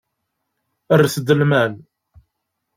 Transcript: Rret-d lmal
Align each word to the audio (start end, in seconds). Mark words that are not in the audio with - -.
Rret-d 0.99 1.29
lmal 1.39 1.73